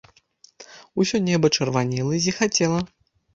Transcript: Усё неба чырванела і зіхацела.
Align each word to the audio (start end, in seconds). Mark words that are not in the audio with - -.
Усё 1.03 1.21
неба 1.27 1.51
чырванела 1.59 2.11
і 2.21 2.23
зіхацела. 2.25 2.81